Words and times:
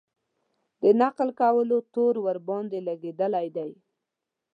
د 0.81 0.83
نقل 1.01 1.29
کولو 1.41 1.77
تور 1.93 2.13
ورباندې 2.25 2.79
لګېدلی 2.87 3.47
دی. 3.57 3.71